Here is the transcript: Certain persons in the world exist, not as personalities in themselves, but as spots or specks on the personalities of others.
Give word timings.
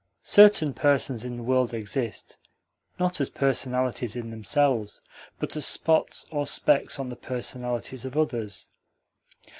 Certain 0.23 0.73
persons 0.73 1.23
in 1.23 1.35
the 1.35 1.43
world 1.43 1.75
exist, 1.75 2.39
not 2.99 3.21
as 3.21 3.29
personalities 3.29 4.15
in 4.15 4.31
themselves, 4.31 5.03
but 5.37 5.55
as 5.55 5.67
spots 5.67 6.25
or 6.31 6.47
specks 6.47 6.97
on 6.97 7.09
the 7.09 7.15
personalities 7.15 8.03
of 8.03 8.17
others. 8.17 8.67